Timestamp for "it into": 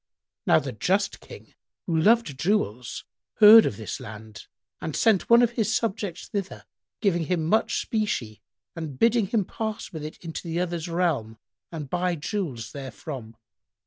10.03-10.41